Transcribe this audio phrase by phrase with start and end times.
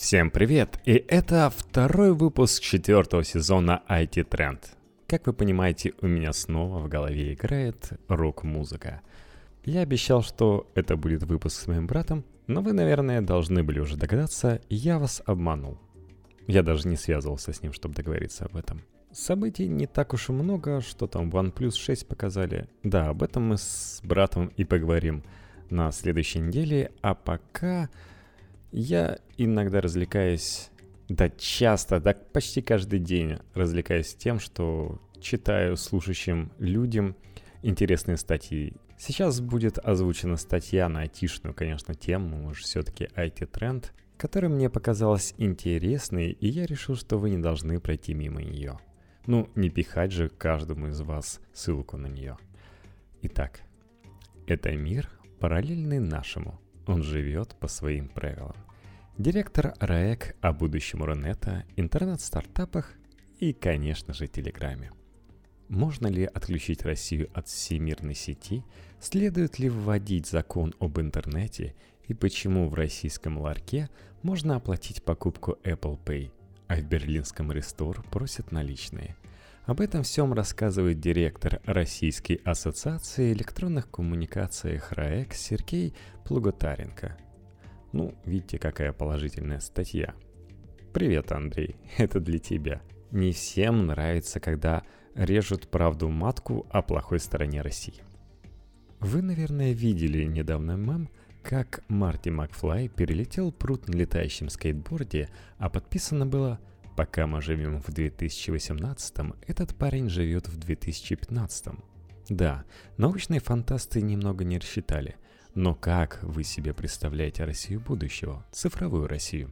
[0.00, 0.80] Всем привет!
[0.86, 4.60] И это второй выпуск четвертого сезона IT Trend.
[5.06, 9.02] Как вы понимаете, у меня снова в голове играет рок-музыка.
[9.62, 13.98] Я обещал, что это будет выпуск с моим братом, но вы, наверное, должны были уже
[13.98, 15.76] догадаться, я вас обманул.
[16.46, 18.80] Я даже не связывался с ним, чтобы договориться об этом.
[19.12, 22.68] Событий не так уж и много, что там OnePlus 6 показали.
[22.82, 25.22] Да, об этом мы с братом и поговорим
[25.68, 27.90] на следующей неделе, а пока
[28.72, 30.70] я иногда развлекаюсь,
[31.08, 37.16] да часто, да почти каждый день развлекаюсь тем, что читаю слушающим людям
[37.62, 38.74] интересные статьи.
[38.98, 46.32] Сейчас будет озвучена статья на айтишную, конечно, тему, уж все-таки IT-тренд, которая мне показалась интересной,
[46.32, 48.78] и я решил, что вы не должны пройти мимо нее.
[49.26, 52.36] Ну, не пихать же каждому из вас ссылку на нее.
[53.22, 53.60] Итак,
[54.46, 55.08] это мир,
[55.38, 58.56] параллельный нашему– он живет по своим правилам.
[59.16, 62.94] Директор РАЭК о будущем Рунета, интернет-стартапах
[63.38, 64.92] и, конечно же, Телеграме.
[65.68, 68.64] Можно ли отключить Россию от всемирной сети?
[69.00, 71.76] Следует ли вводить закон об интернете?
[72.08, 73.88] И почему в российском ларьке
[74.22, 76.32] можно оплатить покупку Apple Pay,
[76.66, 79.16] а в берлинском Restore просят наличные?
[79.66, 85.94] Об этом всем рассказывает директор Российской ассоциации электронных коммуникаций РАЭК Сергей
[86.24, 87.16] Плуготаренко.
[87.92, 90.14] Ну, видите, какая положительная статья.
[90.94, 92.80] Привет, Андрей, это для тебя.
[93.10, 94.82] Не всем нравится, когда
[95.14, 98.02] режут правду матку о плохой стороне России.
[98.98, 101.10] Вы, наверное, видели недавно мем,
[101.42, 106.58] как Марти Макфлай перелетел пруд на летающем скейтборде, а подписано было–
[107.00, 111.68] Пока мы живем в 2018, этот парень живет в 2015.
[112.28, 112.66] Да,
[112.98, 115.16] научные фантасты немного не рассчитали.
[115.54, 119.50] Но как вы себе представляете Россию будущего, цифровую Россию?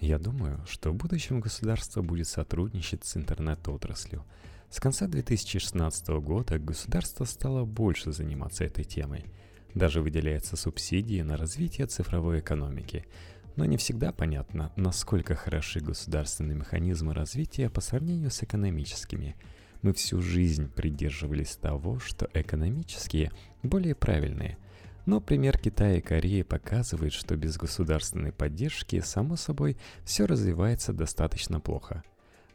[0.00, 4.26] Я думаю, что в будущем государство будет сотрудничать с интернет-отраслью.
[4.68, 9.24] С конца 2016 года государство стало больше заниматься этой темой.
[9.72, 13.06] Даже выделяются субсидии на развитие цифровой экономики–
[13.56, 19.36] но не всегда понятно, насколько хороши государственные механизмы развития по сравнению с экономическими.
[19.82, 24.58] Мы всю жизнь придерживались того, что экономические более правильные.
[25.06, 31.60] Но пример Китая и Кореи показывает, что без государственной поддержки, само собой, все развивается достаточно
[31.60, 32.02] плохо–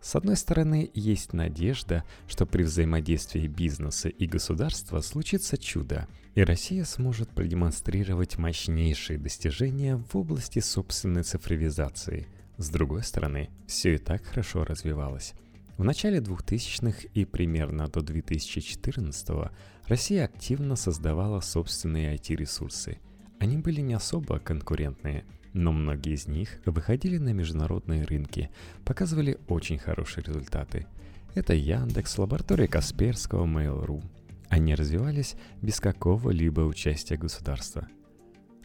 [0.05, 6.83] с одной стороны, есть надежда, что при взаимодействии бизнеса и государства случится чудо, и Россия
[6.83, 12.27] сможет продемонстрировать мощнейшие достижения в области собственной цифровизации.
[12.57, 15.33] С другой стороны, все и так хорошо развивалось.
[15.75, 19.49] В начале 2000-х и примерно до 2014
[19.87, 22.99] Россия активно создавала собственные IT-ресурсы.
[23.39, 28.51] Они были не особо конкурентные, но многие из них выходили на международные рынки,
[28.83, 30.85] показывали очень хорошие результаты.
[31.33, 34.03] Это Яндекс, лаборатория Касперского, Mail.ru.
[34.49, 37.88] Они развивались без какого-либо участия государства.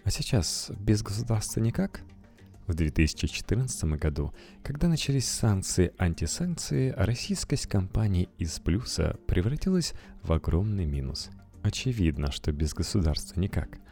[0.03, 2.03] А сейчас без государства никак?
[2.67, 4.35] В 2014 году,
[4.65, 11.31] когда начались санкции-антисанкции, российскость компании из плюса превратилась в огромный минус.
[11.63, 13.79] Очевидно, что без государства никак–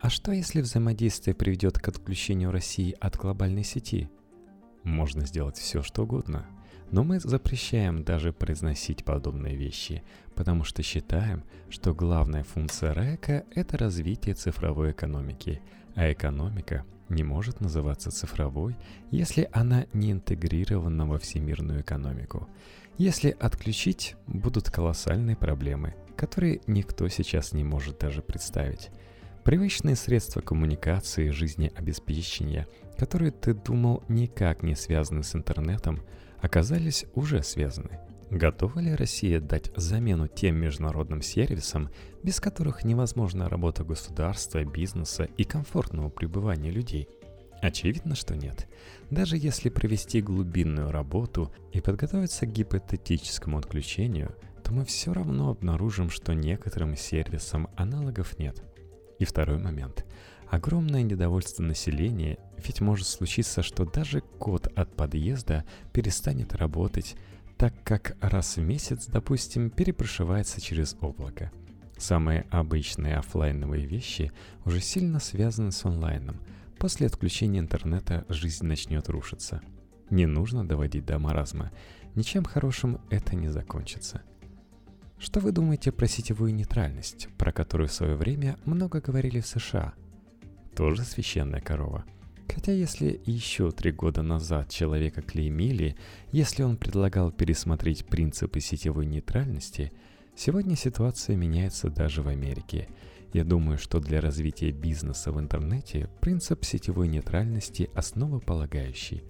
[0.00, 4.08] а что если взаимодействие приведет к отключению России от глобальной сети?
[4.84, 6.46] Можно сделать все, что угодно.
[6.90, 10.02] Но мы запрещаем даже произносить подобные вещи,
[10.34, 15.60] потому что считаем, что главная функция РЭКа– это развитие цифровой экономики,
[15.94, 18.76] а экономика не может называться цифровой,
[19.10, 22.48] если она не интегрирована во всемирную экономику.
[22.96, 28.90] Если отключить, будут колоссальные проблемы, которые никто сейчас не может даже представить.
[29.48, 36.02] Привычные средства коммуникации и жизнеобеспечения, которые ты думал никак не связаны с интернетом,
[36.42, 37.98] оказались уже связаны.
[38.30, 41.88] Готова ли Россия дать замену тем международным сервисам,
[42.22, 47.08] без которых невозможна работа государства, бизнеса и комфортного пребывания людей?
[47.62, 48.68] Очевидно, что нет.
[49.08, 56.10] Даже если провести глубинную работу и подготовиться к гипотетическому отключению, то мы все равно обнаружим,
[56.10, 58.62] что некоторым сервисам аналогов нет–
[59.18, 60.04] и второй момент.
[60.50, 67.16] Огромное недовольство населения, ведь может случиться, что даже код от подъезда перестанет работать,
[67.58, 71.50] так как раз в месяц, допустим, перепрошивается через облако.
[71.98, 74.32] Самые обычные офлайновые вещи
[74.64, 76.40] уже сильно связаны с онлайном.
[76.78, 79.60] После отключения интернета жизнь начнет рушиться.
[80.08, 81.72] Не нужно доводить до маразма.
[82.14, 84.22] Ничем хорошим это не закончится.
[85.18, 89.94] Что вы думаете про сетевую нейтральность, про которую в свое время много говорили в США?
[90.76, 92.04] Тоже священная корова.
[92.48, 95.96] Хотя если еще три года назад человека клеймили,
[96.30, 99.90] если он предлагал пересмотреть принципы сетевой нейтральности,
[100.36, 102.88] сегодня ситуация меняется даже в Америке.
[103.32, 109.24] Я думаю, что для развития бизнеса в интернете принцип сетевой нейтральности основополагающий.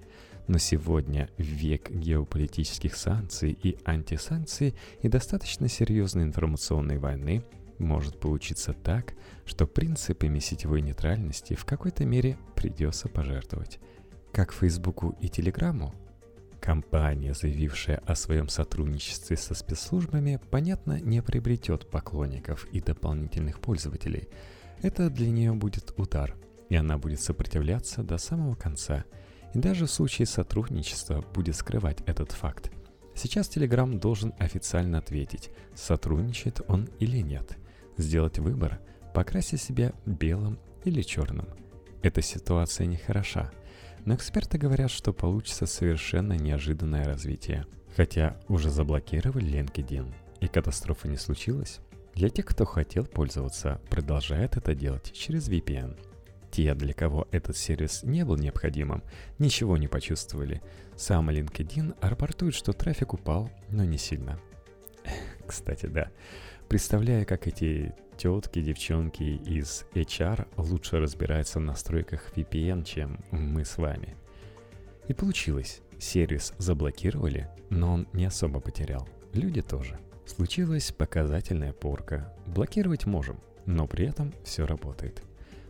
[0.48, 7.44] Но сегодня, век геополитических санкций и антисанкций и достаточно серьезной информационной войны–
[7.78, 9.14] может получиться так,
[9.44, 13.78] что принципами сетевой нейтральности в какой-то мере придется пожертвовать.
[14.32, 15.94] Как Фейсбуку и Телеграму.
[16.60, 24.28] Компания, заявившая о своем сотрудничестве со спецслужбами, понятно, не приобретет поклонников и дополнительных пользователей.
[24.82, 26.36] Это для нее будет удар,
[26.68, 29.04] и она будет сопротивляться до самого конца.
[29.54, 32.70] И даже в случае сотрудничества будет скрывать этот факт.
[33.14, 37.56] Сейчас Telegram должен официально ответить, сотрудничает он или нет–
[37.96, 38.78] сделать выбор,
[39.12, 41.48] покрасить себя белым или черным.
[42.02, 43.50] Эта ситуация не хороша,
[44.04, 47.66] но эксперты говорят, что получится совершенно неожиданное развитие.
[47.96, 51.80] Хотя уже заблокировали LinkedIn, и катастрофа не случилась.
[52.14, 55.98] Для тех, кто хотел пользоваться, продолжает это делать через VPN.
[56.50, 59.02] Те, для кого этот сервис не был необходимым,
[59.38, 60.62] ничего не почувствовали.
[60.96, 64.40] Сам LinkedIn рапортует, что трафик упал, но не сильно.
[65.46, 66.10] Кстати, да.
[66.68, 73.78] Представляя, как эти тетки, девчонки из HR лучше разбираются в настройках VPN, чем мы с
[73.78, 74.16] вами.
[75.06, 75.80] И получилось.
[75.98, 79.08] Сервис заблокировали, но он не особо потерял.
[79.32, 79.98] Люди тоже.
[80.26, 82.34] Случилась показательная порка.
[82.46, 85.22] Блокировать можем, но при этом все работает.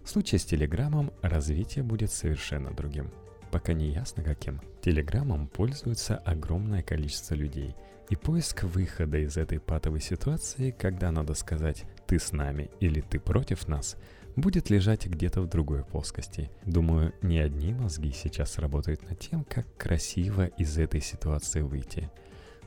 [0.08, 3.10] В случае с Телеграмом развитие будет совершенно другим.
[3.50, 4.58] Пока не ясно каким.
[4.80, 7.76] Телеграмом пользуется огромное количество людей–
[8.08, 13.20] и поиск выхода из этой патовой ситуации, когда надо сказать «ты с нами» или «ты
[13.20, 13.98] против нас»,
[14.34, 16.50] будет лежать где-то в другой плоскости.
[16.64, 22.10] Думаю, не одни мозги сейчас работают над тем, как красиво из этой ситуации выйти.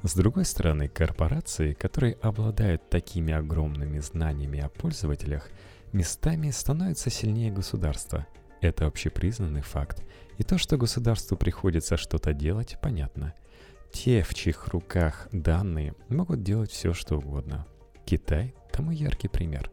[0.03, 5.49] С другой стороны, корпорации, которые обладают такими огромными знаниями о пользователях,
[5.93, 8.27] местами становятся сильнее государства.
[8.61, 10.03] Это общепризнанный факт.
[10.37, 13.33] И то, что государству приходится что-то делать, понятно–
[13.91, 17.67] те, в чьих руках данные, могут делать все, что угодно.
[18.05, 19.69] Китай– тому яркий пример.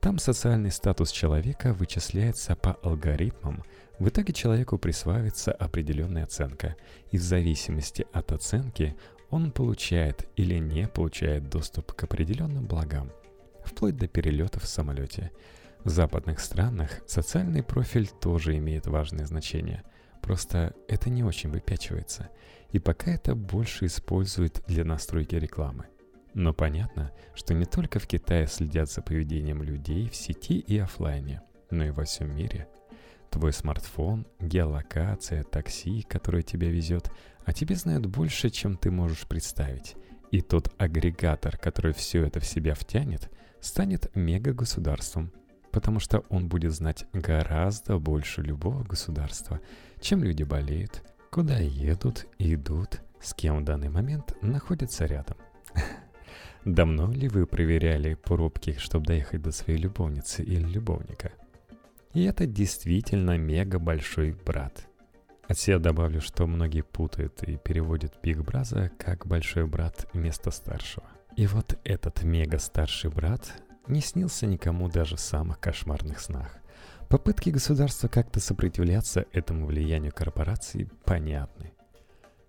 [0.00, 3.62] Там социальный статус человека вычисляется по алгоритмам.
[3.98, 6.74] В итоге человеку присваивается определенная оценка,
[7.10, 8.96] и в зависимости от оценки
[9.28, 13.12] он получает или не получает доступ к определенным благам,
[13.70, 15.32] вплоть до перелетов в самолете.
[15.84, 19.82] В западных странах социальный профиль тоже имеет важное значение.
[20.20, 22.28] Просто это не очень выпячивается–
[22.72, 25.86] и пока это больше используют для настройки рекламы.
[26.34, 31.42] Но понятно, что не только в Китае следят за поведением людей в сети и офлайне,
[31.70, 32.68] но и во всем мире.
[33.30, 37.10] Твой смартфон, геолокация, такси, которое тебя везет,
[37.44, 39.96] о тебе знают больше, чем ты можешь представить.
[40.30, 43.28] И тот агрегатор, который все это в себя втянет,
[43.60, 45.32] станет мега-государством,
[45.70, 49.60] потому что он будет знать гораздо больше любого государства,
[50.00, 55.36] чем люди болеют, куда едут, идут, с кем в данный момент находятся рядом.
[56.64, 61.32] Давно ли вы проверяли пробки, чтобы доехать до своей любовницы или любовника?
[62.12, 64.86] И это действительно мега большой брат.
[65.48, 71.06] От себя добавлю, что многие путают и переводят Биг Браза как большой брат вместо старшего.
[71.40, 76.54] И вот этот мега старший брат не снился никому даже в самых кошмарных снах.
[77.08, 81.72] Попытки государства как-то сопротивляться этому влиянию корпораций понятны.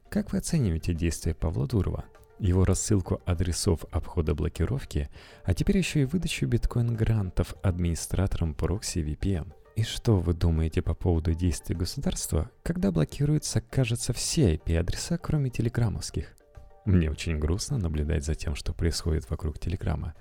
[0.10, 2.04] Как вы оцениваете действия Павла Дурова?
[2.38, 5.10] Его рассылку адресов обхода блокировки,
[5.46, 9.54] а теперь еще и выдачу биткоин-грантов администраторам прокси VPN.
[9.78, 16.36] И что вы думаете по поводу действий государства, когда блокируются, кажется, все IP-адреса, кроме телеграммовских?
[16.86, 20.16] Мне очень грустно наблюдать за тем, что происходит вокруг Телеграма.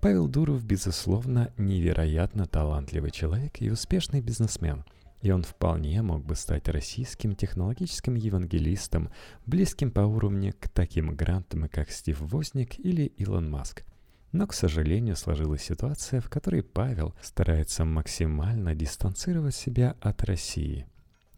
[0.00, 4.84] Павел Дуров, безусловно, невероятно талантливый человек и успешный бизнесмен.
[5.20, 9.10] И он вполне мог бы стать российским технологическим евангелистом,
[9.44, 13.84] близким по уровню к таким грантам, как Стив Возник или Илон Маск.
[14.32, 20.86] Но, к сожалению, сложилась ситуация, в которой Павел старается максимально дистанцировать себя от России.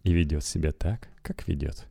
[0.05, 1.87] И ведет себя так, как ведет.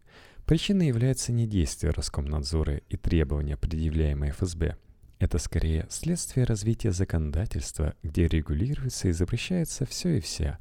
[0.48, 4.77] Причиной является не действие Роскомнадзора и требования, предъявляемые ФСБ–
[5.20, 10.58] это скорее следствие развития законодательства, где регулируется и запрещается все и вся,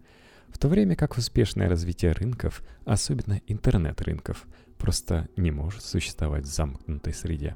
[0.48, 7.14] в то время как успешное развитие рынков, особенно интернет-рынков, просто не может существовать в замкнутой
[7.14, 7.54] среде.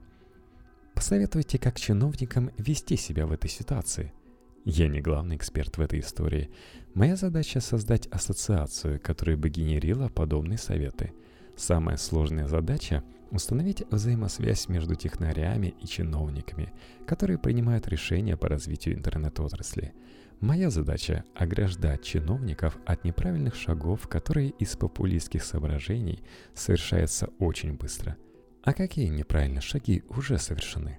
[0.95, 4.13] Посоветуйте, как чиновникам вести себя в этой ситуации.
[4.65, 6.49] Я не главный эксперт в этой истории.
[6.95, 11.13] Моя задача создать ассоциацию, которая бы генерила подобные советы.
[11.61, 16.73] Самая сложная задача– установить взаимосвязь между технарями и чиновниками,
[17.07, 19.93] которые принимают решения по развитию интернет-отрасли.
[20.41, 26.25] Моя задача– ограждать чиновников от неправильных шагов, которые из популистских соображений
[26.55, 28.17] совершаются очень быстро.
[28.63, 30.99] А какие неправильные шаги уже совершены?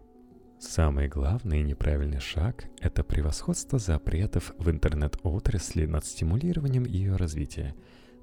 [0.60, 7.76] Самый главный неправильный шаг– это превосходство запретов в интернет-отрасли над стимулированием ее развития.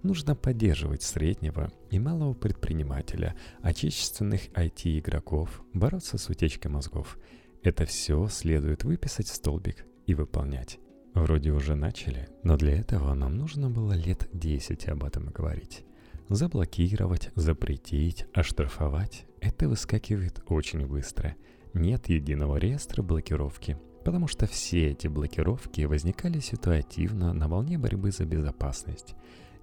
[0.02, 7.18] Нужно поддерживать среднего и малого предпринимателя, отечественных IT-игроков, бороться с утечкой мозгов.
[7.62, 10.78] Это все следует выписать в столбик и выполнять.
[11.14, 15.84] Вроде уже начали, но для этого нам нужно было лет 10 об этом говорить.
[16.28, 21.34] Заблокировать, запретить, оштрафовать– это выскакивает очень быстро–
[21.74, 28.24] нет единого реестра блокировки, потому что все эти блокировки возникали ситуативно на волне борьбы за
[28.24, 29.14] безопасность.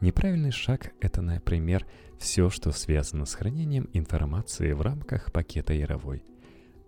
[0.01, 1.85] Неправильный шаг– это, например,
[2.17, 6.23] все, что связано с хранением информации в рамках пакета Яровой.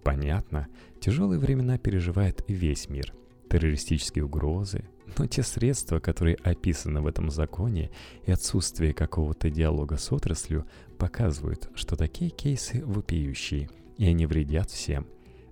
[0.04, 0.68] Понятно,
[1.00, 3.14] тяжелые времена переживает весь мир.
[3.50, 4.84] Террористические угрозы,
[5.18, 7.92] но те средства, которые описаны в этом законе
[8.26, 10.66] и отсутствие какого-то диалога с отраслью,
[10.98, 15.08] показывают, что такие кейсы вопиющие– и они вредят всем.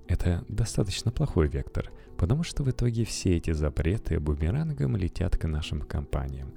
[0.08, 5.82] Это достаточно плохой вектор, потому что в итоге все эти запреты бумерангом летят к нашим
[5.82, 6.54] компаниям.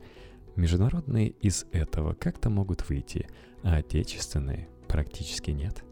[0.59, 3.29] Международные из этого как-то могут выйти,
[3.63, 5.85] а отечественные практически нет.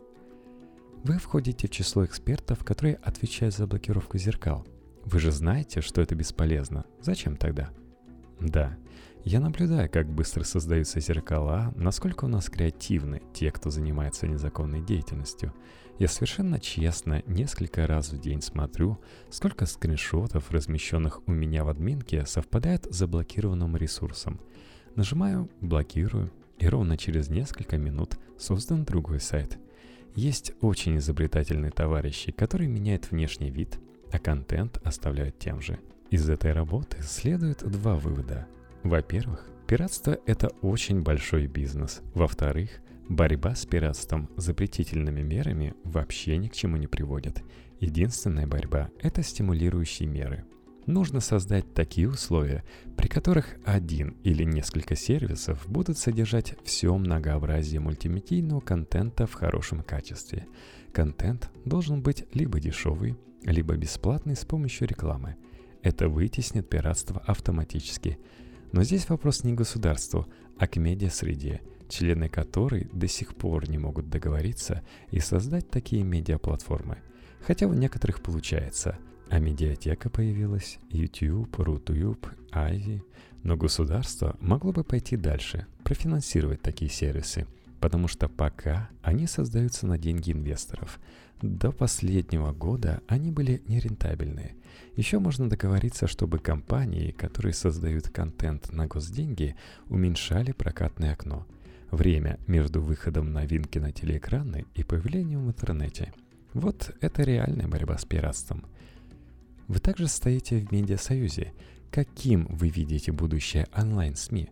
[1.05, 4.67] Вы входите в число экспертов, которые отвечают за блокировку зеркал.
[5.05, 6.85] Вы же знаете, что это бесполезно.
[7.01, 7.71] Зачем тогда?
[8.41, 8.77] Да,
[9.25, 15.55] я наблюдаю, как быстро создаются зеркала, насколько у нас креативны те, кто занимается незаконной деятельностью–
[15.99, 18.99] я совершенно честно несколько раз в день смотрю,
[19.31, 24.39] сколько скриншотов, размещенных у меня в админке, совпадает с заблокированным ресурсом.
[24.97, 29.59] Нажимаю «Блокирую», и ровно через несколько минут создан другой сайт.
[30.15, 33.79] Есть очень изобретательные товарищи, которые меняют внешний вид,
[34.11, 35.79] а контент оставляют тем же.
[36.11, 38.47] Из этой работы следует два вывода.
[38.83, 42.00] Во-первых, пиратство– это очень большой бизнес.
[42.15, 42.71] Во-вторых,
[43.09, 47.41] Борьба с пиратством запретительными мерами вообще ни к чему не приводит.
[47.79, 50.45] Единственная борьба– это стимулирующие меры.
[50.87, 52.64] Нужно создать такие условия,
[52.97, 60.47] при которых один или несколько сервисов будут содержать все многообразие мультимедийного контента в хорошем качестве.
[60.93, 65.37] Контент должен быть либо дешевый, либо бесплатный с помощью рекламы.
[65.83, 68.19] Это вытеснит пиратство автоматически.
[68.73, 70.26] Но здесь вопрос не государству,
[70.59, 76.99] а к медиа-среде– члены которой до сих пор не могут договориться и создать такие медиаплатформы.
[77.40, 78.99] Хотя у некоторых получается.
[79.28, 83.02] А медиатека появилась, YouTube, Рутуб, Ivy.
[83.42, 87.47] Но государство могло бы пойти дальше, профинансировать такие сервисы,
[87.80, 90.99] потому что пока они создаются на деньги инвесторов.
[91.42, 94.56] До последнего года они были нерентабельные.
[94.97, 99.54] Еще можно договориться, чтобы компании, которые создают контент на госденьги,
[99.88, 101.47] уменьшали прокатное окно–
[101.90, 106.12] Время между выходом новинки на телеэкраны и появлением в интернете.
[106.52, 108.64] Вот это реальная борьба с пиратством.
[109.69, 111.53] Вы также стоите в медиасоюзе.
[111.91, 114.51] Каким вы видите будущее онлайн-СМИ?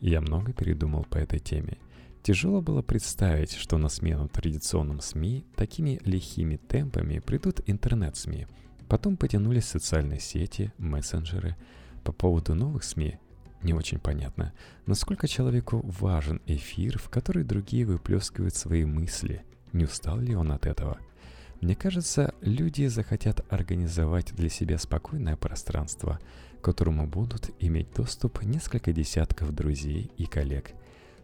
[0.00, 1.78] Я много передумал по этой теме.
[2.22, 8.46] Тяжело было представить, что на смену традиционным СМИ такими лихими темпами придут интернет-СМИ.
[8.88, 11.56] Потом потянулись социальные сети, мессенджеры.
[12.04, 13.18] По поводу новых СМИ
[13.62, 14.52] не очень понятно,
[14.86, 19.44] насколько человеку важен эфир, в который другие выплескивают свои мысли.
[19.72, 20.98] Не устал ли он от этого?
[21.62, 26.20] Мне кажется, люди захотят организовать для себя спокойное пространство,
[26.60, 30.72] к которому будут иметь доступ несколько десятков друзей и коллег.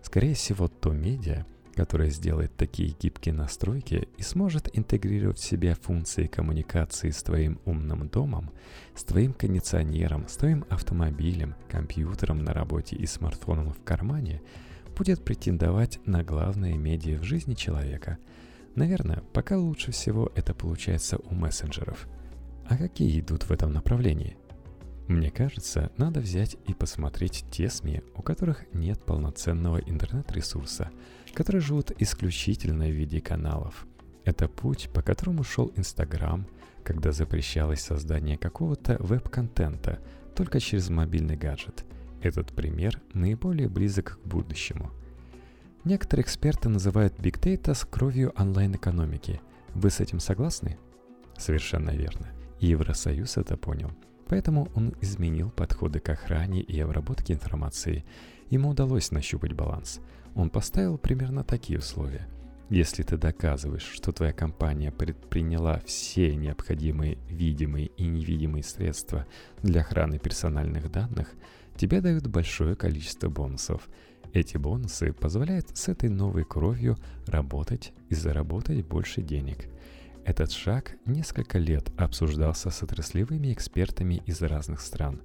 [0.02, 1.44] Скорее всего, то медиа–
[1.78, 8.08] которая сделает такие гибкие настройки и сможет интегрировать в себя функции коммуникации с твоим умным
[8.08, 8.50] домом,
[8.96, 14.42] с твоим кондиционером, с твоим автомобилем, компьютером на работе и смартфоном в кармане,
[14.96, 18.18] будет претендовать на главные медиа в жизни человека.
[18.78, 22.06] Наверное, пока лучше всего это получается у мессенджеров.
[22.68, 24.36] А какие идут в этом направлении–
[25.08, 30.90] мне кажется, надо взять и посмотреть те СМИ, у которых нет полноценного интернет-ресурса,
[31.32, 33.86] которые живут исключительно в виде каналов.
[34.26, 36.46] Это путь, по которому шел Инстаграм,
[36.84, 39.98] когда запрещалось создание какого-то веб-контента
[40.36, 41.86] только через мобильный гаджет.
[42.22, 44.90] Этот пример наиболее близок к будущему.
[45.84, 49.40] Некоторые эксперты называют Big Data с кровью онлайн-экономики.
[49.74, 50.78] Вы с этим согласны?
[51.36, 52.28] Совершенно верно.
[52.60, 53.92] Евросоюз это понял–
[54.28, 58.04] Поэтому он изменил подходы к охране и обработке информации.
[58.50, 60.00] Ему удалось нащупать баланс.
[60.34, 62.28] Он поставил примерно такие условия.
[62.68, 69.26] Если ты доказываешь, что твоя компания предприняла все необходимые видимые и невидимые средства
[69.62, 71.32] для охраны персональных данных,
[71.76, 73.88] тебе дают большое количество бонусов.
[74.32, 79.66] Эти бонусы позволяют с этой новой кровью работать и заработать больше денег–
[80.28, 85.22] этот шаг несколько лет обсуждался с отраслевыми экспертами из разных стран.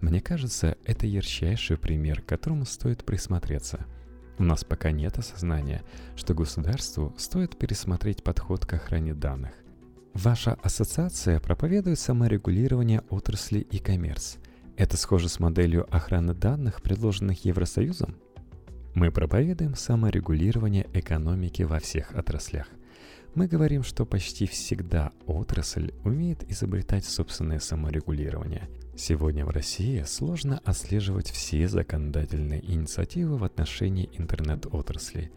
[0.00, 3.84] Мне кажется, это ярчайший пример, к которому стоит присмотреться.
[4.38, 5.82] У нас пока нет осознания,
[6.16, 9.52] что государству стоит пересмотреть подход к охране данных.
[10.14, 14.38] Ваша ассоциация проповедует саморегулирование отрасли и коммерс.
[14.78, 18.16] Это схоже с моделью охраны данных, предложенных Евросоюзом?
[18.96, 22.66] Мы проповедуем саморегулирование экономики во всех отраслях–
[23.36, 28.66] мы говорим, что почти всегда отрасль умеет изобретать собственное саморегулирование.
[28.96, 35.30] Сегодня в России сложно отслеживать все законодательные инициативы в отношении интернет-отрасли.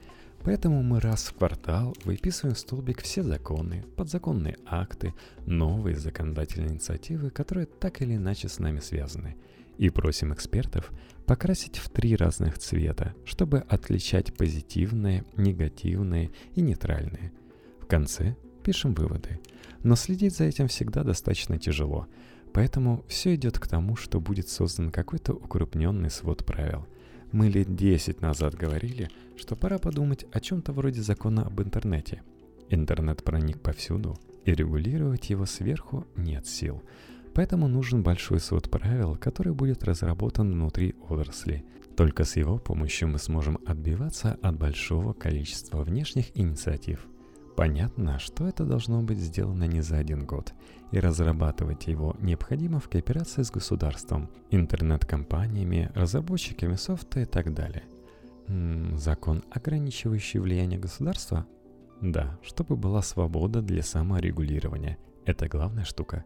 [0.45, 5.13] Поэтому мы раз в квартал выписываем в столбик все законы, подзаконные акты,
[5.45, 9.35] новые законодательные инициативы, которые так или иначе с нами связаны.
[9.79, 10.91] И просим экспертов
[11.25, 17.31] покрасить в три разных цвета, чтобы отличать позитивные, негативные и нейтральные–
[17.89, 19.39] конце пишем выводы.
[19.83, 22.07] Но следить за этим всегда достаточно тяжело,
[22.53, 26.85] поэтому все идет к тому, что будет создан какой-то укрупненный свод правил.
[27.31, 32.21] Мы лет 10 назад говорили, что пора подумать о чем-то вроде закона об интернете.
[32.69, 36.81] Интернет проник повсюду, и регулировать его сверху нет сил.
[37.33, 41.65] Поэтому нужен большой свод правил, который будет разработан внутри отрасли.
[41.95, 47.05] Только с его помощью мы сможем отбиваться от большого количества внешних инициатив–
[47.59, 50.53] Понятно, что это должно быть сделано не за один год,
[50.93, 57.83] и разрабатывать его необходимо в кооперации с государством, интернет-компаниями, разработчиками софта и так далее.
[58.47, 61.45] М-м, закон, ограничивающий влияние государства?
[61.99, 64.97] Да, чтобы была свобода для саморегулирования.
[65.25, 66.23] Это главная штука.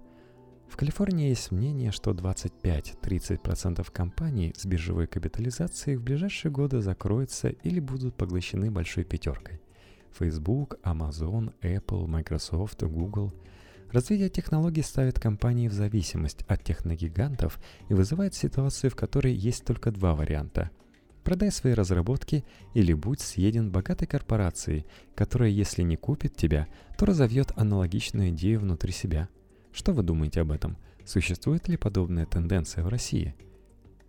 [0.67, 7.80] В Калифорнии есть мнение, что 25-30% компаний с биржевой капитализацией в ближайшие годы закроются или
[7.80, 9.62] будут поглощены большой пятеркой.
[10.17, 13.34] Facebook, Amazon, Apple, Microsoft, Google.
[13.91, 19.91] Развитие технологий ставит компании в зависимость от техногигантов и вызывает ситуацию, в которой есть только
[19.91, 20.71] два варианта.
[21.23, 27.52] Продай свои разработки или будь съеден богатой корпорацией, которая, если не купит тебя, то разовьет
[27.56, 29.30] аналогичную идею внутри себя.
[29.73, 30.77] Что вы думаете об этом?
[31.03, 33.36] Существует ли подобная тенденция в России?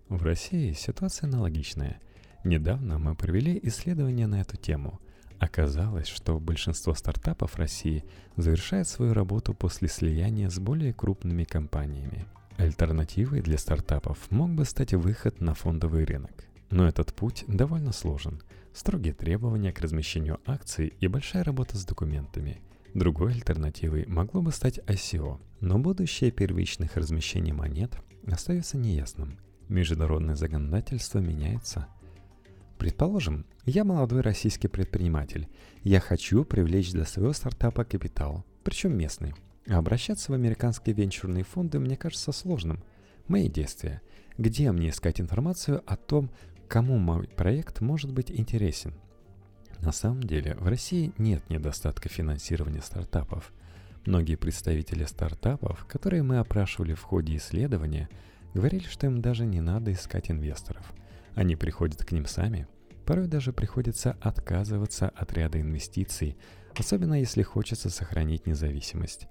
[0.08, 2.00] В России ситуация аналогичная.
[2.44, 5.00] Недавно мы провели исследование на эту тему.
[5.38, 8.04] Оказалось, что большинство стартапов России
[8.36, 12.26] завершает свою работу после слияния с более крупными компаниями.
[12.58, 16.44] Альтернативой для стартапов мог бы стать выход на фондовый рынок.
[16.70, 18.42] Но этот путь довольно сложен.
[18.74, 22.60] Строгие требования к размещению акций и большая работа с документами.
[22.94, 29.38] Другой альтернативой могло бы стать ICO, но будущее первичных размещений монет остается неясным.
[29.68, 31.88] Международное законодательство меняется–
[32.78, 35.48] Предположим, я молодой российский предприниматель.
[35.82, 39.34] Я хочу привлечь для своего стартапа капитал, причем местный.
[39.66, 42.82] Обращаться в американские венчурные фонды мне кажется сложным.
[43.26, 44.02] Мои действия.
[44.36, 46.30] Где мне искать информацию о том,
[46.68, 48.92] кому мой проект может быть интересен?
[49.80, 53.52] На самом деле, в России нет недостатка финансирования стартапов.
[54.06, 58.08] Многие представители стартапов, которые мы опрашивали в ходе исследования,
[58.54, 60.92] говорили, что им даже не надо искать инвесторов–
[61.34, 62.66] они приходят к ним сами.
[63.04, 66.36] Порой даже приходится отказываться от ряда инвестиций,
[66.76, 69.26] особенно если хочется сохранить независимость.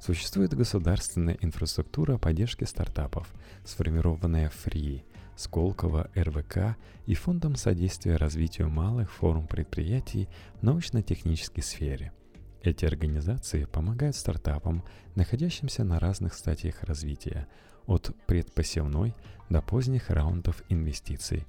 [0.00, 3.28] Существует государственная инфраструктура поддержки стартапов,
[3.64, 5.02] сформированная Free,
[5.38, 12.12] Сколково, РВК и Фондом содействия развитию малых форм предприятий в научно-технической сфере.
[12.60, 14.82] Эти организации помогают стартапам,
[15.14, 17.46] находящимся на разных стадиях развития,
[17.86, 19.14] от предпосевной
[19.48, 21.46] до поздних раундов инвестиций.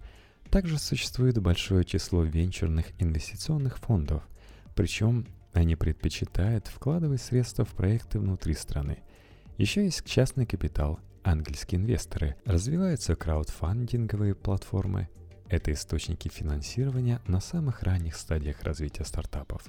[0.52, 4.21] Также существует большое число венчурных инвестиционных фондов,
[4.75, 8.99] причем они предпочитают вкладывать средства в проекты внутри страны.
[9.58, 15.10] Еще есть частный капитал, ангельские инвесторы, развиваются краудфандинговые платформы.
[15.48, 19.64] Это источники финансирования на самых ранних стадиях развития стартапов.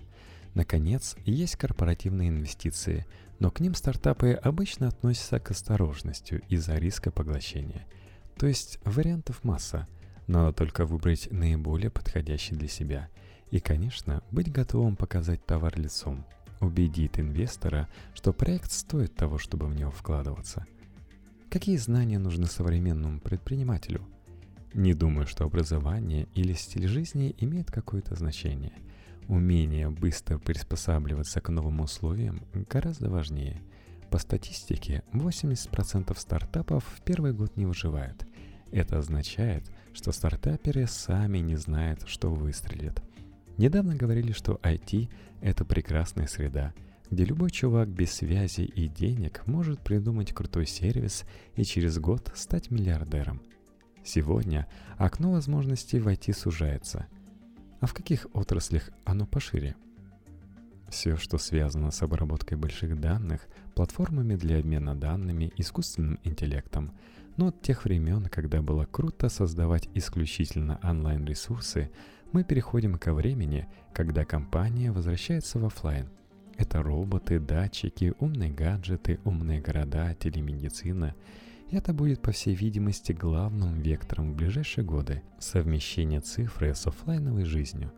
[0.54, 3.06] Наконец, есть корпоративные инвестиции,
[3.38, 7.86] но к ним стартапы обычно относятся к осторожностью из-за риска поглощения.
[8.36, 9.86] То есть вариантов масса,
[10.26, 13.08] надо только выбрать наиболее подходящий для себя.
[13.50, 16.24] И, конечно, быть готовым показать товар лицом,
[16.60, 20.66] убедит инвестора, что проект стоит того, чтобы в него вкладываться.
[21.50, 24.06] Какие знания нужны современному предпринимателю?
[24.72, 28.72] Не думаю, что образование или стиль жизни имеет какое-то значение.
[29.26, 33.60] Умение быстро приспосабливаться к новым условиям гораздо важнее.
[34.10, 38.24] По статистике, 80% стартапов в первый год не выживают.
[38.70, 43.02] Это означает, что стартаперы сами не знают, что выстрелит.
[43.56, 45.08] Недавно говорили, что IT—
[45.40, 46.74] это прекрасная среда,
[47.10, 51.24] где любой чувак без связи и денег может придумать крутой сервис
[51.56, 53.42] и через год стать миллиардером.
[54.04, 57.06] Сегодня окно возможностей в IT сужается.
[57.80, 59.76] А в каких отраслях оно пошире?
[60.88, 66.92] Все, что связано с обработкой больших данных, платформами для обмена данными, искусственным интеллектом—
[67.40, 71.90] но от тех времен, когда было круто создавать исключительно онлайн-ресурсы,
[72.32, 76.10] мы переходим ко времени, когда компания возвращается в офлайн.
[76.60, 81.14] Это роботы, датчики, умные гаджеты, умные города, телемедицина.
[81.70, 87.46] И это будет, по всей видимости, главным вектором в ближайшие годы– совмещение цифры с офлайновой
[87.46, 87.90] жизнью.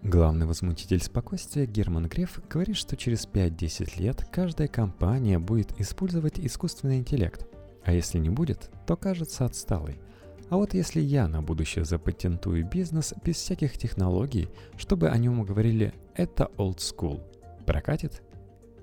[0.00, 6.96] Главный возмутитель спокойствия Герман Греф говорит, что через 5-10 лет каждая компания будет использовать искусственный
[6.96, 7.46] интеллект–
[7.84, 10.00] а если не будет, то кажется отсталой.
[10.48, 15.94] А вот если я на будущее запатентую бизнес без всяких технологий, чтобы о нем говорили
[16.14, 17.20] «это old school»,
[17.66, 18.22] прокатит?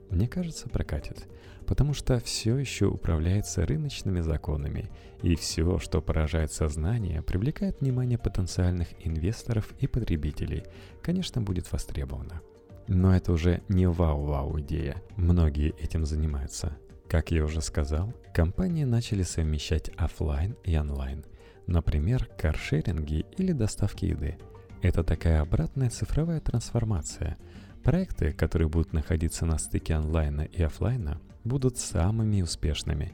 [0.10, 1.28] Мне кажется, прокатит.
[1.66, 4.90] Потому что все еще управляется рыночными законами,
[5.22, 10.66] и все, что поражает сознание, привлекает внимание потенциальных инвесторов и потребителей,
[11.02, 12.42] конечно, будет востребовано.
[12.88, 15.02] Но это уже не вау-вау идея.
[15.16, 16.78] Многие этим занимаются.
[17.08, 21.24] Как я уже сказал, компании начали совмещать офлайн и онлайн.
[21.66, 24.38] Например, каршеринги или доставки еды.
[24.82, 27.38] Это такая обратная цифровая трансформация.
[27.84, 33.12] Проекты, которые будут находиться на стыке онлайна и офлайна, будут самыми успешными.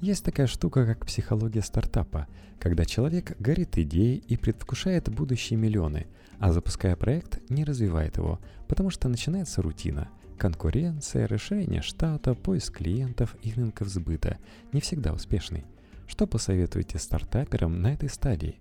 [0.00, 2.26] Есть такая штука, как психология стартапа,
[2.58, 6.06] когда человек горит идеей и предвкушает будущие миллионы,
[6.38, 13.34] а запуская проект, не развивает его, потому что начинается рутина– Конкуренция, решение штата, поиск клиентов
[13.42, 14.36] и рынков сбыта
[14.72, 15.64] не всегда успешный.
[16.06, 18.60] Что посоветуете стартаперам на этой стадии?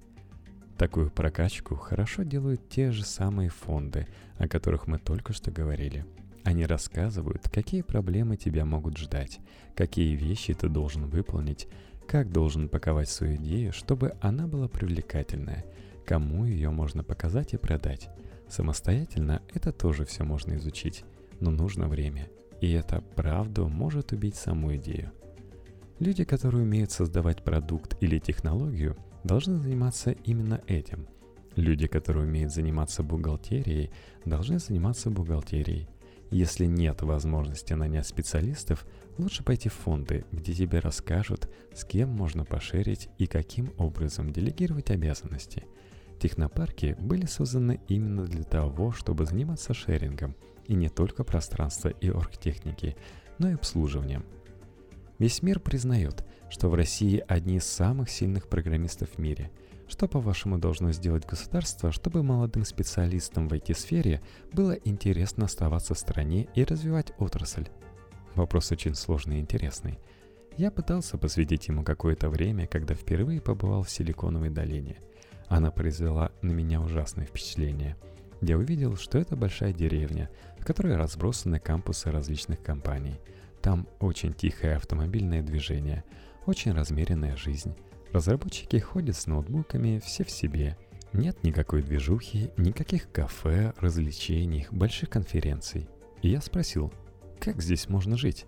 [0.78, 4.08] Такую прокачку хорошо делают те же самые фонды,
[4.38, 6.06] о которых мы только что говорили.
[6.44, 9.40] Они рассказывают, какие проблемы тебя могут ждать,
[9.76, 11.68] какие вещи ты должен выполнить,
[12.08, 15.66] как должен паковать свою идею, чтобы она была привлекательная,
[16.06, 18.10] кому ее можно показать и продать.
[18.48, 21.04] Самостоятельно это тоже все можно изучить
[21.40, 22.30] но нужно время.
[22.62, 25.12] И это правду может убить саму идею.
[26.00, 31.08] Люди, которые умеют создавать продукт или технологию, должны заниматься именно этим.
[31.56, 33.92] Люди, которые умеют заниматься бухгалтерией,
[34.24, 35.90] должны заниматься бухгалтерией.
[36.32, 38.86] Если нет возможности нанять специалистов,
[39.18, 44.90] лучше пойти в фонды, где тебе расскажут, с кем можно пошерить и каким образом делегировать
[44.90, 45.66] обязанности.
[46.20, 50.36] Технопарки были созданы именно для того, чтобы заниматься шерингом–
[50.68, 52.96] и не только пространства и оргтехники,
[53.38, 54.26] но и обслуживанием.
[55.20, 59.52] Весь мир признает, что в России одни из самых сильных программистов в мире.
[59.88, 66.48] Что, по-вашему, должно сделать государство, чтобы молодым специалистам в IT-сфере было интересно оставаться в стране
[66.56, 67.68] и развивать отрасль?
[68.34, 70.00] Вопрос очень сложный и интересный.
[70.58, 74.98] Я пытался посвятить ему какое-то время, когда впервые побывал в Силиконовой долине.
[75.48, 77.96] Она произвела на меня ужасное впечатление–
[78.42, 80.30] я увидел, что это большая деревня,
[80.60, 83.20] в которой разбросаны кампусы различных компаний.
[83.62, 86.04] Там очень тихое автомобильное движение,
[86.46, 87.76] очень размеренная жизнь.
[88.12, 90.78] Разработчики ходят с ноутбуками, все в себе.
[91.14, 95.88] Нет никакой движухи, никаких кафе, развлечений, больших конференций.
[96.22, 96.94] И я спросил,
[97.40, 98.46] как здесь можно жить?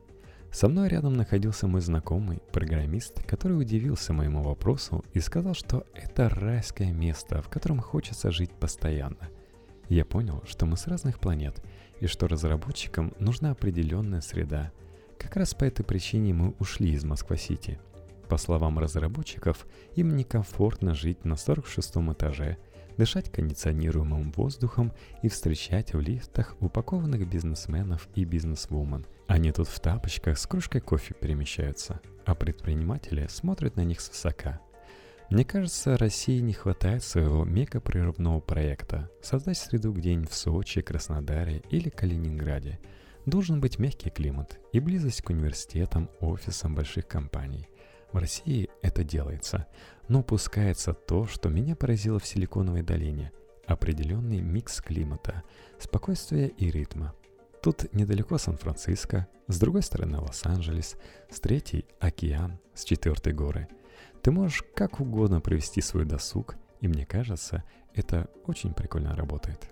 [0.52, 6.30] Со мной рядом находился мой знакомый, программист, который удивился моему вопросу и сказал, что это
[6.30, 9.30] райское место, в котором хочется жить постоянно.
[9.90, 11.62] Я понял, что мы с разных планет,
[12.00, 14.72] и что разработчикам нужна определенная среда.
[15.18, 17.80] Как раз по этой причине мы ушли из Москва-Сити.
[18.30, 22.58] По словам разработчиков, им некомфортно жить на 46 этаже,
[22.98, 24.92] дышать кондиционируемым воздухом
[25.24, 29.06] и встречать в лифтах упакованных бизнесменов и бизнесвумен.
[29.28, 34.60] Они тут в тапочках с кружкой кофе перемещаются, а предприниматели смотрят на них свысока–
[35.30, 41.90] мне кажется, России не хватает своего мегапрерывного проекта создать среду где-нибудь в Сочи, Краснодаре или
[41.90, 42.80] Калининграде.
[43.26, 47.68] Должен быть мягкий климат и близость к университетам, офисам больших компаний.
[48.12, 49.68] В России это делается,
[50.08, 53.32] но упускается то, что меня поразило в Силиконовой долине–
[53.68, 55.44] определенный микс климата,
[55.78, 57.14] спокойствия и ритма.
[57.62, 60.96] Тут недалеко Сан-Франциско, с другой стороны Лос-Анджелес,
[61.30, 63.68] с третьей– океан, с четвертой– горы.
[64.22, 69.70] Ты можешь как угодно провести свой досуг, и мне кажется, это очень прикольно работает.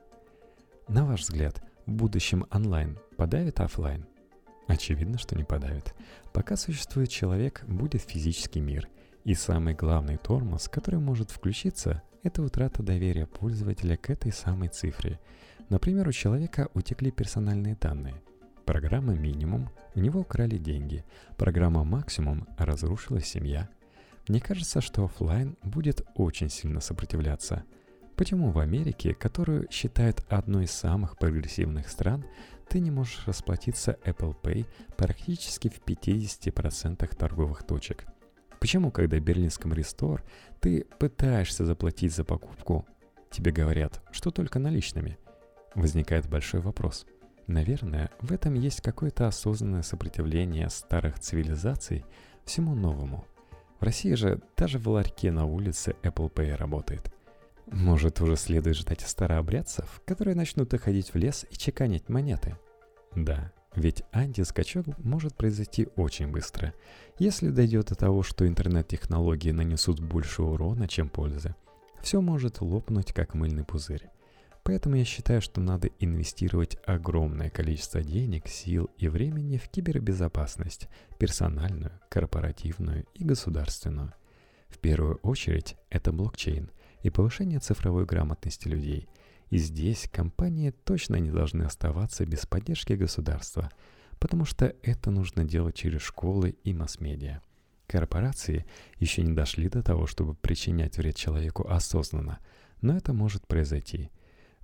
[0.87, 4.05] На ваш взгляд, в будущем онлайн подавит офлайн?
[4.67, 5.93] Очевидно, что не подавит.
[6.33, 8.89] Пока существует человек, будет физический мир.
[9.23, 15.19] И самый главный тормоз, который может включиться, это утрата доверия пользователя к этой самой цифре.
[15.69, 18.21] Например, у человека утекли персональные данные.
[18.65, 21.05] Программа минимум, у него украли деньги.
[21.37, 23.69] Программа максимум, разрушилась семья.
[24.27, 27.63] Мне кажется, что офлайн будет очень сильно сопротивляться.
[28.15, 32.25] Почему в Америке, которую считают одной из самых прогрессивных стран,
[32.67, 34.65] ты не можешь расплатиться Apple Pay
[34.97, 38.05] практически в 50% торговых точек?
[38.59, 40.23] Почему, когда в берлинском рестор
[40.59, 42.85] ты пытаешься заплатить за покупку,
[43.29, 45.17] тебе говорят, что только наличными?
[45.75, 47.05] Возникает большой вопрос.
[47.47, 52.05] Наверное, в этом есть какое-то осознанное сопротивление старых цивилизаций
[52.43, 53.25] всему новому.
[53.79, 57.14] В России же даже в ларьке на улице Apple Pay работает.
[57.67, 62.57] Может, уже следует ждать старообрядцев, которые начнут уходить в лес и чеканить монеты?
[63.15, 66.73] Да, ведь антискачок может произойти очень быстро,
[67.17, 71.55] если дойдет до того, что интернет-технологии нанесут больше урона, чем пользы.
[72.01, 74.09] Все может лопнуть, как мыльный пузырь.
[74.63, 80.87] Поэтому я считаю, что надо инвестировать огромное количество денег, сил и времени в кибербезопасность,
[81.19, 84.13] персональную, корпоративную и государственную.
[84.69, 86.71] В первую очередь это блокчейн
[87.05, 89.07] и повышение цифровой грамотности людей–
[89.49, 93.71] и здесь компании точно не должны оставаться без поддержки государства,
[94.19, 97.41] потому что это нужно делать через школы и масс-медиа.
[97.87, 98.65] Корпорации
[98.97, 102.39] еще не дошли до того, чтобы причинять вред человеку осознанно,
[102.81, 104.09] но это может произойти.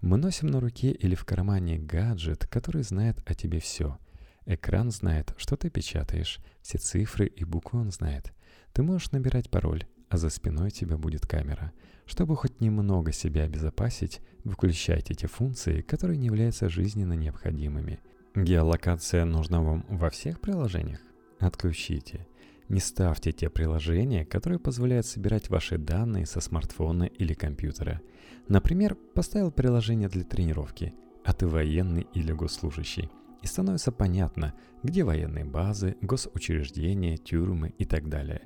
[0.02, 4.00] Мы носим на руке или в кармане гаджет, который знает о тебе все.
[4.48, 8.34] Экран знает, что ты печатаешь, все цифры и буквы он знает.
[8.74, 11.72] Ты можешь набирать пароль, а за спиной тебя будет камера.
[12.12, 18.02] Чтобы хоть немного себя обезопасить, выключайте эти функции, которые не являются жизненно необходимыми.
[18.36, 21.00] Геолокация нужна вам во всех приложениях?
[21.40, 22.28] Отключите.
[22.68, 28.02] Не ставьте те приложения, которые позволяют собирать ваши данные со смартфона или компьютера.
[28.50, 30.94] Например, поставил приложение для тренировки,
[31.24, 33.10] а ты военный или госслужащий.
[33.42, 38.42] И становится понятно, где военные базы, госучреждения, тюрьмы и так далее.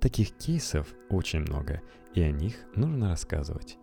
[0.00, 1.82] Таких кейсов очень много,
[2.14, 3.78] и о них нужно рассказывать.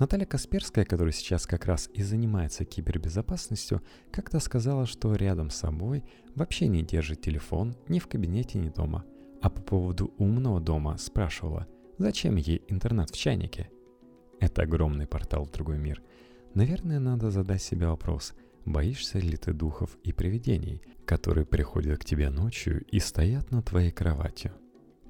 [0.00, 6.04] Наталья Касперская, которая сейчас как раз и занимается кибербезопасностью, как-то сказала, что рядом с собой
[6.34, 9.04] вообще не держит телефон ни в кабинете, ни дома.
[9.42, 11.66] А по поводу умного дома спрашивала,
[11.98, 13.70] зачем ей интернет в чайнике?
[14.40, 16.02] Это огромный портал в другой мир.
[16.54, 18.32] Наверное, надо задать себе вопрос,
[18.64, 23.90] боишься ли ты духов и привидений, которые приходят к тебе ночью и стоят над твоей
[23.90, 24.52] кроватью?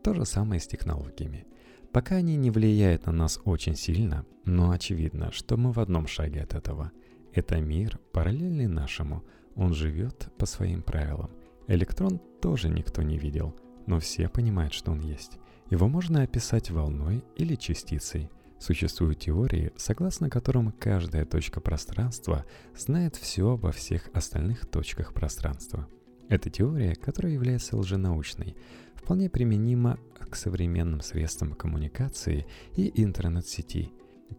[0.03, 1.47] То же самое с технологиями.
[1.93, 6.43] Пока они не влияют на нас очень сильно, но очевидно, что мы в одном шаге
[6.43, 6.93] от этого.
[7.35, 9.25] Это мир, параллельный нашему.
[9.57, 11.31] Он живет по своим правилам.
[11.67, 13.55] Электрон тоже никто не видел,
[13.87, 15.39] но все понимают, что он есть.
[15.69, 18.31] Его можно описать волной или частицей.
[18.59, 22.45] Существуют теории, согласно которым каждая точка пространства
[22.77, 25.89] знает все обо всех остальных точках пространства.
[26.31, 28.55] Это теория, которая является лженаучной,
[28.95, 29.99] вполне применима
[30.31, 33.91] к современным средствам коммуникации и интернет-сети.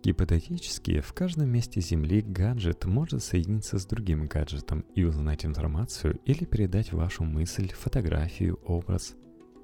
[0.01, 6.45] Гипотетически, в каждом месте Земли гаджет может соединиться с другим гаджетом и узнать информацию или
[6.45, 9.15] передать вашу мысль, фотографию, образ.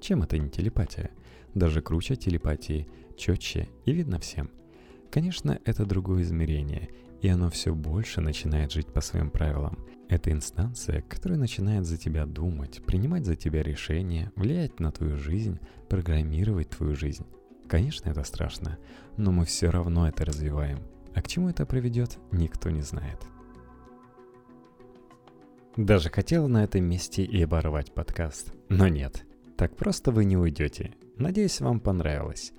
[0.02, 1.10] Чем это не телепатия?
[1.54, 2.86] Даже круче телепатии,
[3.16, 4.50] четче и видно всем.
[5.10, 9.78] Конечно, это другое измерение, и оно все больше начинает жить по своим правилам.
[10.08, 15.58] Это инстанция, которая начинает за тебя думать, принимать за тебя решения, влиять на твою жизнь,
[15.88, 17.26] программировать твою жизнь.
[17.68, 18.78] Конечно, это страшно,
[19.16, 20.78] но мы все равно это развиваем.
[21.14, 23.18] А к чему это приведет, никто не знает.
[25.76, 29.24] Даже хотел на этом месте и оборвать подкаст, но нет.
[29.56, 30.94] Так просто вы не уйдете.
[31.16, 32.52] Надеюсь, вам понравилось.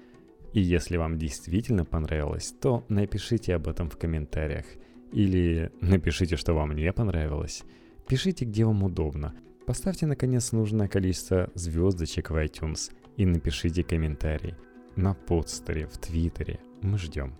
[0.54, 4.66] И если вам действительно понравилось, то напишите об этом в комментариях.
[5.12, 7.64] Или напишите, что вам не понравилось.
[8.08, 9.36] Пишите, где вам удобно.
[9.66, 14.56] Поставьте, наконец, нужное количество звездочек в iTunes и напишите комментарий.
[14.96, 16.60] На подстере, в Твиттере.
[16.82, 17.36] Мы ждем.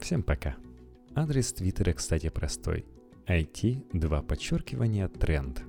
[0.00, 0.56] Всем пока.
[1.14, 2.84] Адрес Твиттера, кстати, простой.
[3.26, 5.62] IT, два подчеркивания, тренд.